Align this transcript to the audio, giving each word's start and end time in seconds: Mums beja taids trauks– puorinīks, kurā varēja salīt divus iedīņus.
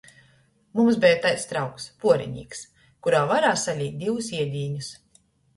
Mums 0.79 0.95
beja 1.03 1.19
taids 1.25 1.43
trauks– 1.51 1.85
puorinīks, 2.05 2.63
kurā 3.09 3.21
varēja 3.33 3.61
salīt 3.67 4.03
divus 4.07 4.33
iedīņus. 4.39 4.91